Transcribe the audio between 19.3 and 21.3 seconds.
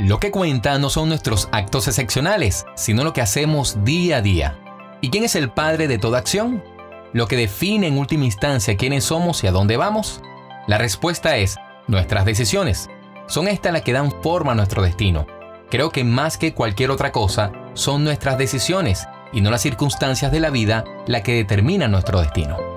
y no las circunstancias de la vida las